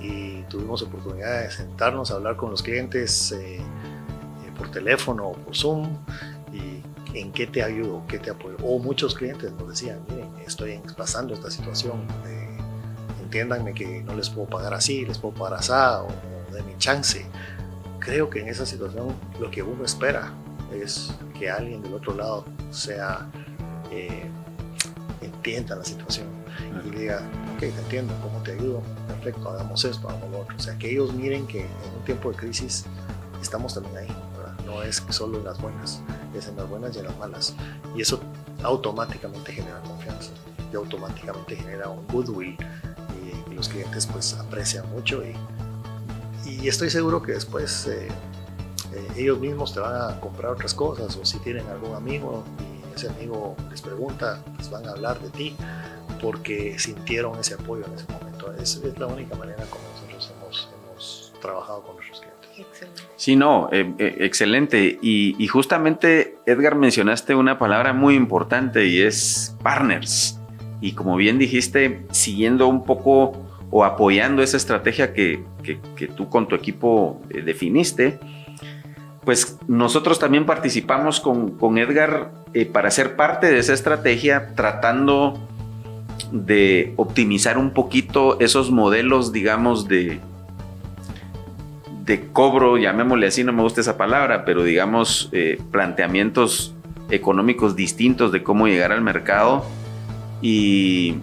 y 0.03 0.43
tuvimos 0.49 0.81
oportunidad 0.81 1.41
de 1.41 1.49
sentarnos 1.49 2.11
a 2.11 2.15
hablar 2.15 2.35
con 2.35 2.51
los 2.51 2.61
clientes 2.61 3.31
eh, 3.31 3.55
eh, 3.55 3.61
por 4.57 4.69
teléfono 4.69 5.29
o 5.29 5.33
por 5.33 5.55
Zoom 5.55 5.97
y 6.51 6.83
en 7.17 7.31
qué 7.31 7.47
te 7.47 7.63
ayudo, 7.63 8.03
qué 8.07 8.19
te 8.19 8.29
apoyo. 8.29 8.57
O 8.63 8.79
muchos 8.79 9.15
clientes 9.15 9.51
nos 9.53 9.69
decían, 9.69 10.01
miren, 10.09 10.29
estoy 10.45 10.81
pasando 10.97 11.33
esta 11.33 11.49
situación, 11.49 12.05
eh, 12.27 12.57
entiéndanme 13.21 13.73
que 13.73 14.03
no 14.03 14.13
les 14.13 14.29
puedo 14.29 14.47
pagar 14.47 14.73
así, 14.73 15.05
les 15.05 15.17
puedo 15.17 15.33
pagar 15.33 15.59
así 15.59 15.71
o 15.71 16.53
de 16.53 16.61
mi 16.63 16.77
chance. 16.77 17.25
Creo 17.99 18.29
que 18.29 18.41
en 18.41 18.49
esa 18.49 18.65
situación 18.65 19.15
lo 19.39 19.49
que 19.49 19.63
uno 19.63 19.85
espera 19.85 20.33
es 20.73 21.13
que 21.39 21.49
alguien 21.49 21.81
del 21.81 21.93
otro 21.93 22.13
lado 22.13 22.45
sea, 22.71 23.29
entienda 25.21 25.75
la 25.75 25.85
situación 25.85 26.42
y 26.85 26.89
diga, 26.89 27.21
ok, 27.53 27.59
te 27.59 27.67
entiendo, 27.67 28.13
¿cómo 28.21 28.41
te 28.43 28.53
ayudo? 28.53 28.81
Perfecto, 29.07 29.49
hagamos 29.49 29.83
esto, 29.85 30.09
hagamos 30.09 30.31
lo 30.31 30.39
otro. 30.41 30.55
O 30.55 30.59
sea, 30.59 30.77
que 30.77 30.91
ellos 30.91 31.13
miren 31.13 31.47
que 31.47 31.61
en 31.61 31.95
un 31.97 32.05
tiempo 32.05 32.31
de 32.31 32.37
crisis 32.37 32.85
estamos 33.41 33.73
también 33.73 33.97
ahí, 33.97 34.17
no 34.65 34.81
es 34.81 35.03
solo 35.09 35.37
en 35.37 35.43
las 35.43 35.61
buenas, 35.61 36.01
es 36.35 36.47
en 36.47 36.55
las 36.55 36.69
buenas 36.69 36.95
y 36.95 36.99
en 36.99 37.05
las 37.05 37.17
malas. 37.17 37.55
Y 37.95 38.01
eso 38.01 38.19
automáticamente 38.63 39.53
genera 39.53 39.79
confianza 39.81 40.31
y 40.71 40.75
automáticamente 40.75 41.55
genera 41.55 41.89
un 41.89 42.07
goodwill 42.07 42.57
y, 43.47 43.53
los 43.53 43.69
clientes 43.69 44.07
pues 44.07 44.33
aprecian 44.33 44.89
mucho 44.89 45.21
y, 45.23 45.35
y 46.49 46.67
estoy 46.67 46.89
seguro 46.89 47.21
que 47.21 47.33
después 47.33 47.85
eh, 47.85 48.07
eh, 48.93 49.07
ellos 49.15 49.39
mismos 49.39 49.73
te 49.73 49.79
van 49.79 49.95
a 49.95 50.19
comprar 50.19 50.53
otras 50.53 50.73
cosas 50.73 51.15
o 51.15 51.23
si 51.23 51.37
tienen 51.39 51.67
algún 51.67 51.95
amigo 51.95 52.43
y 52.59 52.95
ese 52.95 53.09
amigo 53.09 53.55
les 53.69 53.81
pregunta, 53.81 54.39
les 54.57 54.71
van 54.71 54.87
a 54.87 54.91
hablar 54.91 55.21
de 55.21 55.29
ti 55.29 55.55
porque 56.23 56.79
sintieron 56.79 57.37
ese 57.37 57.55
apoyo 57.55 57.85
en 57.85 57.93
ese 57.93 58.05
momento. 58.11 58.53
Es, 58.53 58.77
es 58.77 58.97
la 58.97 59.07
única 59.07 59.35
manera 59.35 59.65
como 59.69 59.83
nosotros 59.93 60.33
hemos, 60.37 60.69
hemos 60.89 61.33
trabajado 61.41 61.83
con 61.83 61.97
nuestros 61.97 62.21
clientes. 62.21 62.49
Excelente. 62.57 63.01
Sí, 63.17 63.35
no, 63.35 63.67
eh, 63.73 63.93
eh, 63.99 64.15
excelente. 64.21 64.97
Y, 65.01 65.35
y, 65.37 65.47
justamente, 65.47 66.37
Edgar, 66.45 66.75
mencionaste 66.75 67.35
una 67.35 67.59
palabra 67.59 67.91
muy 67.91 68.15
importante 68.15 68.85
y 68.85 69.01
es 69.01 69.53
partners. 69.61 70.39
Y 70.79 70.93
como 70.93 71.17
bien 71.17 71.37
dijiste, 71.37 72.05
siguiendo 72.11 72.67
un 72.67 72.85
poco 72.85 73.33
o 73.69 73.83
apoyando 73.83 74.43
esa 74.43 74.55
estrategia 74.55 75.13
que, 75.13 75.43
que, 75.61 75.79
que 75.97 76.07
tú 76.07 76.29
con 76.29 76.47
tu 76.47 76.55
equipo 76.55 77.21
definiste, 77.29 78.19
pues 79.25 79.57
nosotros 79.67 80.19
también 80.19 80.45
participamos 80.45 81.19
con, 81.19 81.57
con 81.57 81.77
Edgar 81.77 82.31
eh, 82.53 82.65
para 82.65 82.91
ser 82.91 83.15
parte 83.15 83.51
de 83.51 83.59
esa 83.59 83.73
estrategia, 83.73 84.53
tratando 84.55 85.49
de 86.33 86.93
optimizar 86.97 87.59
un 87.59 87.71
poquito 87.71 88.39
esos 88.39 88.71
modelos, 88.71 89.31
digamos, 89.31 89.87
de, 89.87 90.19
de 92.05 92.27
cobro, 92.31 92.77
llamémosle 92.77 93.27
así, 93.27 93.43
no 93.43 93.53
me 93.53 93.61
gusta 93.61 93.81
esa 93.81 93.97
palabra, 93.97 94.43
pero 94.43 94.63
digamos, 94.63 95.29
eh, 95.31 95.61
planteamientos 95.71 96.73
económicos 97.11 97.75
distintos 97.75 98.31
de 98.31 98.41
cómo 98.41 98.67
llegar 98.67 98.91
al 98.91 99.01
mercado. 99.01 99.63
Y, 100.41 101.17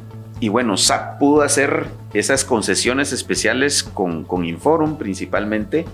bueno, 0.49 0.77
SAP 0.77 1.19
pudo 1.19 1.43
hacer 1.43 1.89
esas 2.15 2.45
concesiones 2.45 3.13
especiales 3.13 3.83
con, 3.83 4.23
con 4.23 4.45
Inforum 4.45 4.97
principalmente, 4.97 5.87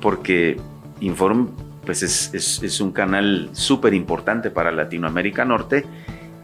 porque 0.00 0.56
Inform 1.00 1.48
pues 1.84 2.02
es, 2.02 2.32
es, 2.62 2.80
un 2.80 2.92
canal 2.92 3.50
súper 3.52 3.92
importante 3.92 4.50
para 4.50 4.72
Latinoamérica 4.72 5.44
Norte 5.44 5.84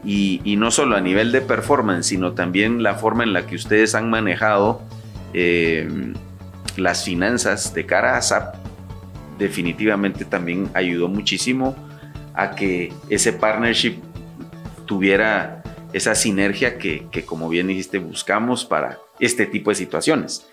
y, 0.03 0.55
no 0.57 0.71
solo 0.71 0.95
a 0.95 1.01
nivel 1.01 1.31
de 1.31 1.41
performance, 1.41 2.07
sino 2.07 2.33
también 2.33 2.83
la 2.83 2.95
forma 2.95 3.23
en 3.23 3.33
la 3.33 3.45
que 3.45 3.55
ustedes 3.55 3.95
han 3.95 4.09
manejado 4.09 4.81
eh, 5.33 6.13
las 6.77 7.03
finanzas 7.03 7.73
de 7.73 7.85
cara 7.85 8.17
a 8.17 8.21
SAP 8.21 8.55
definitivamente 9.37 10.25
también 10.25 10.69
ayudó 10.73 11.07
muchísimo 11.07 11.75
a 12.33 12.51
que 12.51 12.93
ese 13.09 13.33
partnership 13.33 13.95
tuviera 14.85 15.63
esa 15.93 16.13
sinergia 16.13 16.77
que, 16.77 17.07
que 17.11 17.25
como 17.25 17.49
bien 17.49 17.67
dijiste 17.67 17.99
buscamos 17.99 18.65
para 18.65 18.99
este 19.19 19.45
tipo 19.45 19.71
de 19.71 19.75
situaciones. 19.75 20.45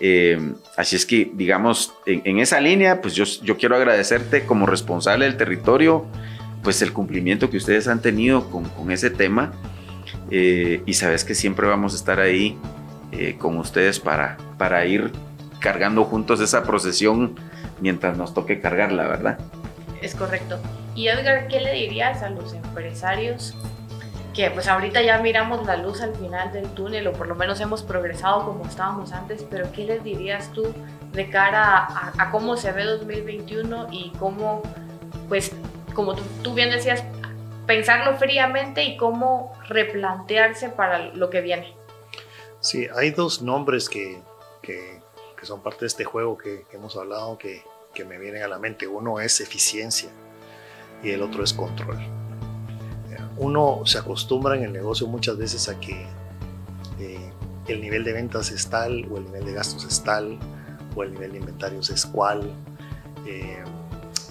Eh, 0.00 0.38
así 0.76 0.96
es 0.96 1.04
que, 1.04 1.30
digamos, 1.34 1.92
en, 2.06 2.38
esa 2.38 2.60
línea, 2.60 3.00
pues 3.00 3.14
yo, 3.14 3.24
yo, 3.42 3.56
quiero 3.56 3.74
agradecerte 3.76 4.44
como 4.44 4.66
responsable 4.66 5.24
del 5.24 5.36
territorio, 5.36 6.06
pues 6.68 6.82
el 6.82 6.92
cumplimiento 6.92 7.48
que 7.48 7.56
ustedes 7.56 7.88
han 7.88 8.02
tenido 8.02 8.50
con, 8.50 8.64
con 8.68 8.90
ese 8.90 9.08
tema. 9.08 9.52
Eh, 10.30 10.82
y 10.84 10.92
sabes 10.92 11.24
que 11.24 11.34
siempre 11.34 11.66
vamos 11.66 11.94
a 11.94 11.96
estar 11.96 12.20
ahí 12.20 12.58
eh, 13.10 13.38
con 13.38 13.56
ustedes 13.56 13.98
para, 13.98 14.36
para 14.58 14.84
ir 14.84 15.10
cargando 15.60 16.04
juntos 16.04 16.42
esa 16.42 16.64
procesión 16.64 17.36
mientras 17.80 18.18
nos 18.18 18.34
toque 18.34 18.60
cargarla, 18.60 19.08
¿verdad? 19.08 19.38
Es 20.02 20.14
correcto. 20.14 20.58
Y 20.94 21.08
Edgar, 21.08 21.48
¿qué 21.48 21.58
le 21.60 21.72
dirías 21.72 22.22
a 22.22 22.28
los 22.28 22.52
empresarios 22.52 23.54
que 24.34 24.50
pues 24.50 24.68
ahorita 24.68 25.00
ya 25.00 25.16
miramos 25.22 25.64
la 25.64 25.78
luz 25.78 26.02
al 26.02 26.14
final 26.16 26.52
del 26.52 26.66
túnel 26.74 27.06
o 27.06 27.12
por 27.14 27.28
lo 27.28 27.34
menos 27.34 27.62
hemos 27.62 27.82
progresado 27.82 28.44
como 28.44 28.66
estábamos 28.66 29.12
antes, 29.12 29.42
pero 29.48 29.72
¿qué 29.72 29.86
les 29.86 30.04
dirías 30.04 30.52
tú 30.52 30.66
de 31.14 31.30
cara 31.30 32.12
a, 32.18 32.30
cómo 32.30 32.58
se 32.58 32.72
ve 32.72 32.84
2021 32.84 33.86
y 33.90 34.12
cómo, 34.18 34.60
pues, 35.30 35.52
como 35.98 36.14
tú, 36.14 36.54
bien 36.54 36.70
decías, 36.70 37.02
pensarlo 37.66 38.16
fríamente 38.18 38.84
y 38.84 38.96
cómo 38.96 39.52
replantearse 39.68 40.68
para 40.68 41.12
lo 41.14 41.28
que 41.28 41.40
viene? 41.40 41.74
Sí, 42.60 42.86
hay 42.94 43.10
dos 43.10 43.42
nombres 43.42 43.88
que, 43.88 44.22
que, 44.62 45.00
que 45.36 45.44
son 45.44 45.60
parte 45.60 45.80
de 45.80 45.88
este 45.88 46.04
juego 46.04 46.38
que, 46.38 46.64
que 46.70 46.76
hemos 46.76 46.96
hablado 46.96 47.36
que 47.36 47.64
me 48.04 48.16
vienen 48.16 48.44
a 48.44 48.46
la 48.46 48.60
mente. 48.60 48.86
Uno 48.86 49.18
es 49.18 49.40
eficiencia 49.40 50.08
y 51.02 51.10
el 51.10 51.20
otro 51.20 51.42
es 51.42 51.52
control 51.52 51.98
uno 53.38 53.82
se 53.84 53.98
acostumbra 53.98 54.56
en 54.56 54.64
el 54.64 54.72
negocio 54.72 55.06
muchas 55.06 55.36
veces 55.36 55.68
a 55.68 55.78
que 55.78 56.06
eh, 56.98 57.30
el 57.68 57.80
nivel 57.80 58.04
de 58.04 58.12
ventas 58.12 58.50
es 58.50 58.68
tal 58.68 59.06
o 59.10 59.16
el 59.16 59.24
nivel 59.24 59.44
de 59.44 59.52
gastos 59.52 59.84
es 59.84 60.02
tal 60.02 60.38
o 60.96 61.02
el 61.02 61.12
nivel 61.12 61.32
de 61.32 61.38
inventarios 61.38 61.90
es 61.90 62.04
cual. 62.04 62.50
Eh, 63.26 63.62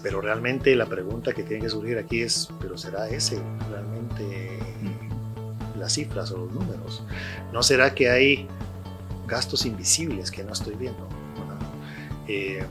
pero 0.08 0.22
realmente 0.22 0.74
la 0.74 0.86
pregunta 0.86 1.34
que 1.34 1.44
tiene 1.44 1.64
que 1.64 1.70
surgir 1.70 1.98
aquí 1.98 2.22
es, 2.22 2.48
¿pero 2.62 2.78
será 2.78 3.10
ese 3.10 3.42
realmente 3.70 4.58
las 5.78 5.92
cifras 5.92 6.32
o 6.32 6.38
los 6.38 6.54
números? 6.54 7.04
¿No 7.52 7.62
será 7.62 7.94
que 7.94 8.10
hay 8.10 8.48
gastos 9.28 9.66
invisibles 9.66 10.32
que 10.32 10.46
no 10.46 10.54
estoy 10.54 10.76
viendo? 10.76 11.10
Eh, 12.26 12.66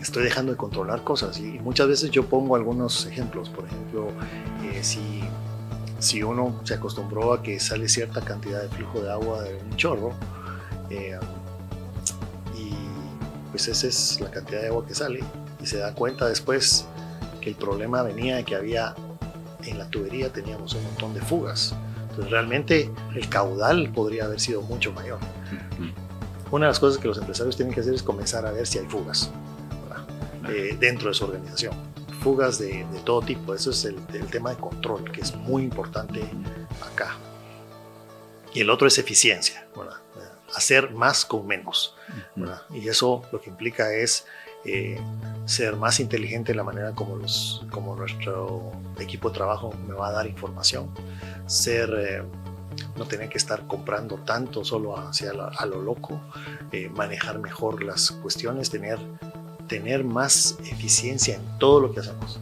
estoy 0.00 0.24
dejando 0.24 0.52
de 0.52 0.56
controlar 0.56 1.04
cosas 1.04 1.38
y 1.38 1.58
muchas 1.58 1.86
veces 1.86 2.10
yo 2.12 2.24
pongo 2.24 2.56
algunos 2.56 3.04
ejemplos, 3.04 3.50
por 3.50 3.66
ejemplo, 3.66 4.08
si, 4.80 5.20
si 5.98 6.22
uno 6.22 6.62
se 6.64 6.72
acostumbró 6.72 7.34
a 7.34 7.42
que 7.42 7.60
sale 7.60 7.90
cierta 7.90 8.22
cantidad 8.22 8.62
de 8.62 8.70
flujo 8.70 9.02
de 9.02 9.12
agua 9.12 9.42
de 9.42 9.54
un 9.56 9.76
chorro, 9.76 10.14
eh, 10.88 11.18
y 12.56 12.72
pues 13.50 13.68
esa 13.68 13.86
es 13.86 14.18
la 14.22 14.30
cantidad 14.30 14.62
de 14.62 14.68
agua 14.68 14.86
que 14.86 14.94
sale, 14.94 15.20
y 15.60 15.66
se 15.66 15.78
da 15.78 15.94
cuenta 15.94 16.26
después 16.26 16.86
que 17.40 17.50
el 17.50 17.56
problema 17.56 18.02
venía 18.02 18.36
de 18.36 18.44
que 18.44 18.54
había 18.54 18.94
en 19.64 19.78
la 19.78 19.88
tubería 19.88 20.32
teníamos 20.32 20.74
un 20.74 20.84
montón 20.84 21.14
de 21.14 21.20
fugas. 21.20 21.74
Entonces 22.10 22.30
realmente 22.30 22.90
el 23.14 23.28
caudal 23.28 23.90
podría 23.92 24.24
haber 24.24 24.40
sido 24.40 24.62
mucho 24.62 24.92
mayor. 24.92 25.18
Una 26.50 26.66
de 26.66 26.70
las 26.70 26.80
cosas 26.80 27.00
que 27.00 27.08
los 27.08 27.18
empresarios 27.18 27.56
tienen 27.56 27.74
que 27.74 27.80
hacer 27.80 27.94
es 27.94 28.02
comenzar 28.02 28.46
a 28.46 28.52
ver 28.52 28.66
si 28.66 28.78
hay 28.78 28.86
fugas 28.86 29.30
eh, 30.48 30.76
dentro 30.80 31.08
de 31.08 31.14
su 31.14 31.24
organización 31.24 31.74
fugas 32.18 32.58
de, 32.58 32.86
todo 33.04 33.22
tipo. 33.22 33.54
Eso 33.54 33.70
es 33.70 33.84
el, 33.84 33.96
tema 34.30 34.50
de 34.50 34.56
control, 34.56 35.10
que 35.10 35.20
es 35.20 35.34
muy 35.34 35.62
importante 35.62 36.22
acá. 36.92 37.16
Y 38.52 38.60
el 38.60 38.70
otro 38.70 38.86
es 38.86 38.98
eficiencia, 38.98 39.66
hacer 40.54 40.90
más 40.90 41.24
con 41.24 41.46
menos. 41.46 41.94
Y 42.70 42.88
eso 42.88 43.22
lo 43.32 43.40
que 43.40 43.50
implica 43.50 43.92
es 43.92 44.26
eh, 44.68 45.00
ser 45.44 45.76
más 45.76 46.00
inteligente 46.00 46.52
en 46.52 46.58
la 46.58 46.64
manera 46.64 46.94
como, 46.94 47.16
los, 47.16 47.64
como 47.70 47.96
nuestro 47.96 48.72
equipo 48.98 49.30
de 49.30 49.34
trabajo 49.34 49.72
me 49.86 49.94
va 49.94 50.08
a 50.08 50.12
dar 50.12 50.26
información. 50.26 50.90
Ser, 51.46 51.94
eh, 51.98 52.22
no 52.96 53.06
tener 53.06 53.28
que 53.28 53.38
estar 53.38 53.66
comprando 53.66 54.16
tanto 54.16 54.64
solo 54.64 54.96
hacia 54.96 55.30
a 55.30 55.66
lo 55.66 55.82
loco, 55.82 56.20
eh, 56.72 56.88
manejar 56.90 57.38
mejor 57.38 57.82
las 57.82 58.10
cuestiones, 58.10 58.70
tener 58.70 58.98
tener 59.68 60.02
más 60.02 60.58
eficiencia 60.64 61.36
en 61.36 61.58
todo 61.58 61.78
lo 61.78 61.92
que 61.92 62.00
hacemos. 62.00 62.40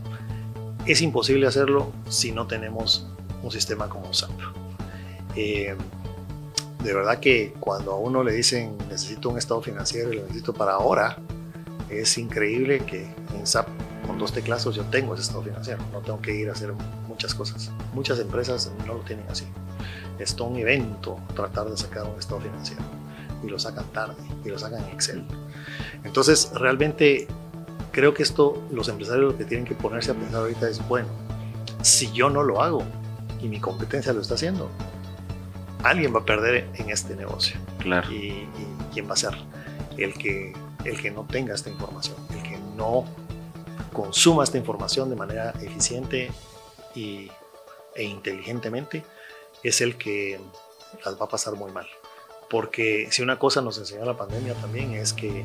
Es 0.86 1.02
imposible 1.02 1.46
hacerlo 1.46 1.92
si 2.08 2.32
no 2.32 2.46
tenemos 2.46 3.06
un 3.42 3.50
sistema 3.50 3.88
como 3.88 4.14
SAP. 4.14 4.30
Eh, 5.34 5.76
de 6.82 6.94
verdad 6.94 7.18
que 7.18 7.52
cuando 7.58 7.92
a 7.92 7.96
uno 7.96 8.22
le 8.22 8.32
dicen 8.32 8.78
necesito 8.88 9.28
un 9.28 9.38
estado 9.38 9.60
financiero 9.60 10.12
y 10.12 10.16
lo 10.16 10.22
necesito 10.22 10.54
para 10.54 10.74
ahora, 10.74 11.18
es 11.90 12.18
increíble 12.18 12.80
que 12.80 13.04
en 13.34 13.46
SAP 13.46 13.68
con 14.06 14.18
dos 14.18 14.32
teclados 14.32 14.74
yo 14.74 14.84
tengo 14.84 15.14
ese 15.14 15.24
estado 15.24 15.42
financiero, 15.42 15.82
no 15.92 16.00
tengo 16.00 16.20
que 16.20 16.34
ir 16.34 16.48
a 16.48 16.52
hacer 16.52 16.72
muchas 17.08 17.34
cosas. 17.34 17.70
Muchas 17.92 18.18
empresas 18.18 18.70
no 18.86 18.94
lo 18.94 19.00
tienen 19.00 19.26
así. 19.28 19.46
Es 20.18 20.34
todo 20.34 20.48
un 20.48 20.58
evento 20.58 21.18
tratar 21.34 21.68
de 21.68 21.76
sacar 21.76 22.04
un 22.04 22.18
estado 22.18 22.40
financiero 22.40 22.82
y 23.42 23.48
lo 23.48 23.58
sacan 23.58 23.84
tarde 23.92 24.22
y 24.44 24.48
lo 24.48 24.58
sacan 24.58 24.84
en 24.84 24.90
Excel. 24.90 25.24
Entonces, 26.04 26.50
realmente 26.54 27.26
creo 27.92 28.14
que 28.14 28.22
esto 28.22 28.62
los 28.70 28.88
empresarios 28.88 29.32
lo 29.32 29.38
que 29.38 29.44
tienen 29.44 29.66
que 29.66 29.74
ponerse 29.74 30.10
a 30.10 30.14
pensar 30.14 30.40
ahorita 30.40 30.68
es, 30.68 30.86
bueno, 30.86 31.08
si 31.82 32.12
yo 32.12 32.30
no 32.30 32.42
lo 32.42 32.62
hago 32.62 32.82
y 33.40 33.48
mi 33.48 33.60
competencia 33.60 34.12
lo 34.12 34.20
está 34.20 34.34
haciendo, 34.34 34.70
alguien 35.82 36.14
va 36.14 36.20
a 36.20 36.24
perder 36.24 36.68
en 36.74 36.90
este 36.90 37.16
negocio. 37.16 37.58
Claro. 37.78 38.10
¿Y, 38.12 38.48
quién 38.92 39.08
va 39.08 39.14
a 39.14 39.16
ser? 39.16 39.34
El 39.96 40.14
que, 40.14 40.52
el 40.84 41.00
que 41.00 41.10
no 41.10 41.24
tenga 41.24 41.54
esta 41.54 41.70
información, 41.70 42.16
el 42.30 42.42
que 42.42 42.58
no 42.76 43.04
consuma 43.92 44.44
esta 44.44 44.58
información 44.58 45.08
de 45.08 45.16
manera 45.16 45.50
eficiente 45.62 46.30
y, 46.94 47.30
e 47.94 48.04
inteligentemente 48.04 49.04
es 49.62 49.80
el 49.80 49.96
que 49.96 50.38
las 51.04 51.20
va 51.20 51.24
a 51.24 51.28
pasar 51.28 51.54
muy 51.54 51.72
mal. 51.72 51.86
Porque 52.48 53.08
si 53.10 53.22
una 53.22 53.38
cosa 53.38 53.60
nos 53.60 53.78
enseñó 53.78 54.04
la 54.04 54.16
pandemia 54.16 54.54
también 54.54 54.92
es 54.92 55.12
que 55.12 55.44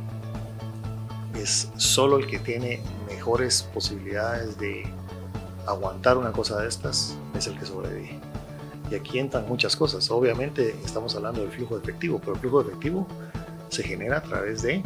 es 1.36 1.72
solo 1.78 2.18
el 2.18 2.28
que 2.28 2.40
tiene 2.40 2.82
mejores 3.08 3.64
posibilidades 3.74 4.58
de 4.60 4.86
aguantar 5.66 6.18
una 6.18 6.32
cosa 6.32 6.60
de 6.62 6.68
estas 6.68 7.16
es 7.36 7.48
el 7.48 7.58
que 7.58 7.66
sobrevive. 7.66 8.20
Y 8.92 8.96
aquí 8.96 9.20
entran 9.20 9.48
muchas 9.48 9.76
cosas. 9.76 10.12
Obviamente 10.12 10.76
estamos 10.84 11.16
hablando 11.16 11.42
del 11.42 11.52
flujo 11.52 11.78
efectivo, 11.78 12.20
pero 12.20 12.34
el 12.34 12.40
flujo 12.40 12.62
efectivo 12.62 13.08
se 13.70 13.84
genera 13.84 14.18
a 14.18 14.24
través 14.24 14.62
de 14.62 14.84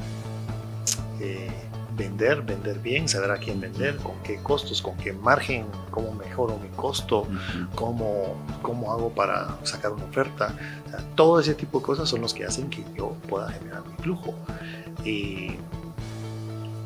eh, 1.19 1.49
vender, 1.95 2.41
vender 2.41 2.79
bien, 2.79 3.07
saber 3.07 3.31
a 3.31 3.37
quién 3.37 3.59
vender, 3.61 3.97
con 3.97 4.21
qué 4.23 4.41
costos, 4.41 4.81
con 4.81 4.97
qué 4.97 5.13
margen, 5.13 5.65
cómo 5.91 6.13
mejoro 6.13 6.57
mi 6.57 6.69
costo, 6.69 7.27
cómo, 7.73 8.35
cómo 8.61 8.91
hago 8.91 9.09
para 9.09 9.57
sacar 9.63 9.91
una 9.91 10.05
oferta. 10.05 10.55
todo 11.15 11.39
ese 11.39 11.55
tipo 11.55 11.79
de 11.79 11.85
cosas 11.85 12.09
son 12.09 12.21
los 12.21 12.33
que 12.33 12.45
hacen 12.45 12.69
que 12.69 12.83
yo 12.97 13.15
pueda 13.29 13.49
generar 13.49 13.85
mi 13.85 13.95
flujo. 13.95 14.33
Y 15.03 15.55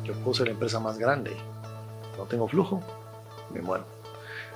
yo 0.04 0.14
puedo 0.22 0.34
ser 0.34 0.46
la 0.46 0.52
empresa 0.52 0.80
más 0.80 0.98
grande, 0.98 1.32
no 2.16 2.24
tengo 2.24 2.48
flujo, 2.48 2.82
me 3.52 3.60
muero. 3.62 3.84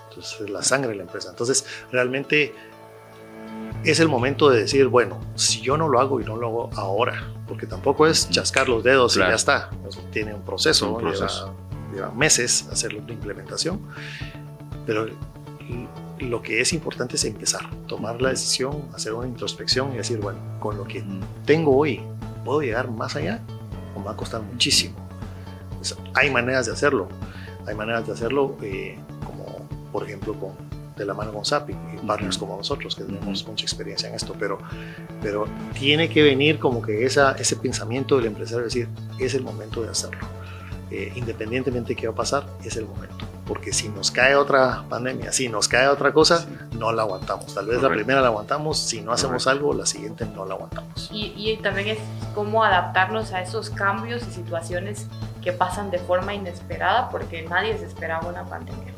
Entonces, 0.08 0.48
la 0.48 0.62
sangre 0.62 0.90
de 0.90 0.96
la 0.96 1.02
empresa. 1.02 1.30
Entonces, 1.30 1.64
realmente 1.90 2.54
es 3.84 4.00
el 4.00 4.08
momento 4.08 4.50
de 4.50 4.60
decir, 4.60 4.86
bueno, 4.88 5.18
si 5.34 5.60
yo 5.60 5.76
no 5.76 5.88
lo 5.88 6.00
hago 6.00 6.20
y 6.20 6.24
no 6.24 6.36
lo 6.36 6.46
hago 6.46 6.70
ahora, 6.74 7.32
porque 7.46 7.66
tampoco 7.66 8.06
es 8.06 8.28
chascar 8.30 8.68
los 8.68 8.82
dedos 8.82 9.16
y 9.16 9.20
ya 9.20 9.34
está, 9.34 9.70
tiene 10.12 10.34
un 10.34 10.42
proceso, 10.42 11.00
Lleva, 11.92 12.10
meses 12.10 12.66
hacer 12.72 12.92
la 12.92 13.12
implementación, 13.12 13.80
pero 14.84 15.06
lo 16.18 16.42
que 16.42 16.60
es 16.60 16.72
importante 16.72 17.16
es 17.16 17.24
empezar, 17.24 17.68
tomar 17.86 18.20
la 18.20 18.30
decisión, 18.30 18.88
hacer 18.94 19.12
una 19.12 19.28
introspección 19.28 19.92
y 19.92 19.98
decir, 19.98 20.18
bueno, 20.18 20.40
con 20.58 20.76
lo 20.76 20.84
que 20.84 21.04
tengo 21.44 21.76
hoy, 21.76 22.00
¿puedo 22.44 22.62
llegar 22.62 22.90
más 22.90 23.14
allá 23.14 23.42
o 23.94 24.00
me 24.00 24.06
va 24.06 24.12
a 24.12 24.16
costar 24.16 24.42
muchísimo? 24.42 24.96
Pues, 25.76 25.96
hay 26.14 26.30
maneras 26.30 26.66
de 26.66 26.72
hacerlo, 26.72 27.08
hay 27.66 27.74
maneras 27.74 28.06
de 28.06 28.12
hacerlo 28.12 28.56
eh, 28.62 28.98
como 29.24 29.68
por 29.92 30.04
ejemplo 30.04 30.34
con 30.34 30.52
de 30.96 31.04
la 31.04 31.14
mano 31.14 31.32
con 31.32 31.44
SAP 31.44 31.70
y 31.70 32.06
partners 32.06 32.38
como 32.38 32.56
nosotros, 32.56 32.94
que 32.94 33.04
tenemos 33.04 33.46
mucha 33.46 33.64
experiencia 33.64 34.08
en 34.08 34.14
esto, 34.14 34.34
pero, 34.38 34.58
pero 35.22 35.46
tiene 35.78 36.08
que 36.08 36.22
venir 36.22 36.58
como 36.58 36.82
que 36.82 37.04
esa, 37.04 37.32
ese 37.32 37.56
pensamiento 37.56 38.16
del 38.16 38.26
empresario, 38.26 38.64
decir, 38.64 38.88
es 39.18 39.34
el 39.34 39.42
momento 39.42 39.82
de 39.82 39.90
hacerlo. 39.90 40.26
Eh, 40.90 41.12
independientemente 41.16 41.94
de 41.94 41.96
qué 41.96 42.06
va 42.06 42.12
a 42.12 42.16
pasar, 42.16 42.46
es 42.62 42.76
el 42.76 42.86
momento. 42.86 43.26
Porque 43.46 43.72
si 43.72 43.88
nos 43.88 44.10
cae 44.10 44.36
otra 44.36 44.84
pandemia, 44.88 45.32
si 45.32 45.48
nos 45.48 45.66
cae 45.66 45.88
otra 45.88 46.12
cosa, 46.12 46.46
no 46.78 46.92
la 46.92 47.02
aguantamos. 47.02 47.52
Tal 47.52 47.66
vez 47.66 47.82
la 47.82 47.88
primera 47.88 48.20
la 48.20 48.28
aguantamos, 48.28 48.78
si 48.78 49.00
no 49.00 49.12
hacemos 49.12 49.46
algo, 49.46 49.74
la 49.74 49.86
siguiente 49.86 50.24
no 50.24 50.44
la 50.46 50.54
aguantamos. 50.54 51.10
Y, 51.12 51.34
y 51.36 51.56
también 51.56 51.88
es 51.88 51.98
cómo 52.34 52.62
adaptarnos 52.62 53.32
a 53.32 53.42
esos 53.42 53.70
cambios 53.70 54.22
y 54.26 54.30
situaciones 54.30 55.08
que 55.42 55.52
pasan 55.52 55.90
de 55.90 55.98
forma 55.98 56.32
inesperada, 56.32 57.10
porque 57.10 57.42
nadie 57.42 57.76
se 57.76 57.86
esperaba 57.86 58.28
una 58.28 58.44
pandemia. 58.44 58.93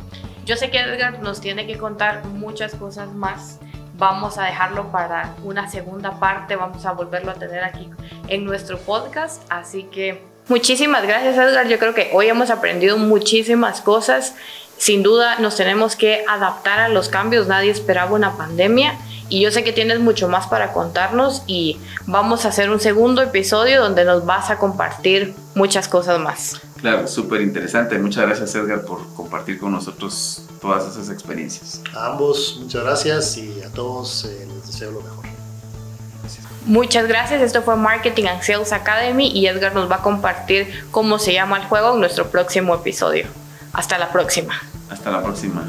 Yo 0.46 0.56
sé 0.56 0.70
que 0.70 0.78
Edgar 0.78 1.18
nos 1.22 1.40
tiene 1.40 1.66
que 1.66 1.76
contar 1.76 2.24
muchas 2.24 2.76
cosas 2.76 3.12
más. 3.12 3.58
Vamos 3.98 4.38
a 4.38 4.44
dejarlo 4.44 4.92
para 4.92 5.34
una 5.42 5.68
segunda 5.68 6.20
parte. 6.20 6.54
Vamos 6.54 6.86
a 6.86 6.92
volverlo 6.92 7.32
a 7.32 7.34
tener 7.34 7.64
aquí 7.64 7.90
en 8.28 8.44
nuestro 8.44 8.78
podcast. 8.78 9.42
Así 9.48 9.88
que 9.90 10.22
muchísimas 10.46 11.02
gracias 11.02 11.36
Edgar. 11.36 11.66
Yo 11.66 11.80
creo 11.80 11.94
que 11.94 12.10
hoy 12.12 12.28
hemos 12.28 12.50
aprendido 12.50 12.96
muchísimas 12.96 13.80
cosas. 13.80 14.36
Sin 14.78 15.02
duda 15.02 15.40
nos 15.40 15.56
tenemos 15.56 15.96
que 15.96 16.24
adaptar 16.28 16.78
a 16.78 16.88
los 16.88 17.08
cambios. 17.08 17.48
Nadie 17.48 17.72
esperaba 17.72 18.12
una 18.12 18.36
pandemia. 18.36 18.96
Y 19.28 19.40
yo 19.40 19.50
sé 19.50 19.64
que 19.64 19.72
tienes 19.72 19.98
mucho 19.98 20.28
más 20.28 20.46
para 20.46 20.72
contarnos 20.72 21.42
y 21.48 21.80
vamos 22.06 22.44
a 22.44 22.50
hacer 22.50 22.70
un 22.70 22.78
segundo 22.78 23.20
episodio 23.20 23.82
donde 23.82 24.04
nos 24.04 24.24
vas 24.24 24.50
a 24.50 24.58
compartir 24.58 25.34
muchas 25.56 25.88
cosas 25.88 26.20
más. 26.20 26.60
Claro, 26.86 27.08
súper 27.08 27.40
interesante. 27.40 27.98
Muchas 27.98 28.26
gracias 28.26 28.54
Edgar 28.54 28.82
por 28.82 29.12
compartir 29.14 29.58
con 29.58 29.72
nosotros 29.72 30.42
todas 30.60 30.86
esas 30.86 31.10
experiencias. 31.10 31.80
A 31.92 32.12
ambos, 32.12 32.60
muchas 32.62 32.84
gracias 32.84 33.36
y 33.38 33.60
a 33.64 33.72
todos 33.72 34.24
eh, 34.24 34.46
les 34.46 34.68
deseo 34.68 34.92
lo 34.92 35.00
mejor. 35.00 35.24
Muchas 36.64 37.08
gracias, 37.08 37.42
esto 37.42 37.62
fue 37.62 37.74
Marketing 37.74 38.26
and 38.26 38.40
Sales 38.40 38.72
Academy 38.72 39.26
y 39.26 39.48
Edgar 39.48 39.74
nos 39.74 39.90
va 39.90 39.96
a 39.96 40.02
compartir 40.02 40.84
cómo 40.92 41.18
se 41.18 41.32
llama 41.32 41.56
el 41.56 41.64
juego 41.64 41.94
en 41.94 41.98
nuestro 41.98 42.28
próximo 42.28 42.76
episodio. 42.76 43.26
Hasta 43.72 43.98
la 43.98 44.12
próxima. 44.12 44.54
Hasta 44.88 45.10
la 45.10 45.24
próxima. 45.24 45.64